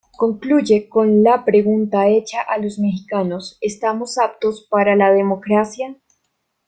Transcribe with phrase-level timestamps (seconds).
[0.17, 5.95] Concluye con la pregunta hecha a los mexicanos: ¿estamos aptos para la democracia?